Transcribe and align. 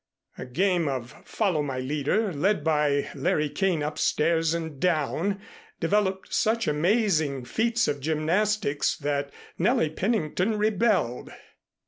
A 0.35 0.47
game 0.47 0.87
of 0.87 1.13
"Follow 1.25 1.61
My 1.61 1.77
Leader," 1.77 2.33
led 2.33 2.63
by 2.63 3.11
Larry 3.13 3.49
Kane 3.49 3.83
upstairs 3.83 4.51
and 4.55 4.79
down, 4.79 5.39
developed 5.79 6.33
such 6.33 6.67
amazing 6.67 7.45
feats 7.45 7.87
of 7.87 7.99
gymnastics 7.99 8.97
that 8.97 9.31
Nellie 9.59 9.91
Pennington 9.91 10.57
rebelled. 10.57 11.29